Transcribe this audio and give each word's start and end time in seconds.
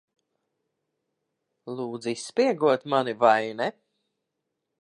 Lūdza 1.75 2.13
izspiegot 2.15 2.91
mani, 2.95 3.15
vai 3.27 3.55
ne? 3.63 3.73